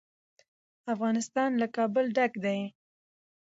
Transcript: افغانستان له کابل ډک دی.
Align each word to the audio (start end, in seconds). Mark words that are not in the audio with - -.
افغانستان 0.93 1.49
له 1.61 1.67
کابل 1.75 2.05
ډک 2.15 2.33
دی. 2.45 2.59